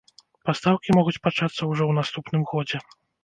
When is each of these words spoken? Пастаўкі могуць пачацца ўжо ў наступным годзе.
Пастаўкі 0.47 0.95
могуць 0.99 1.19
пачацца 1.27 1.53
ўжо 1.71 1.83
ў 1.87 1.93
наступным 1.99 2.49
годзе. 2.55 2.81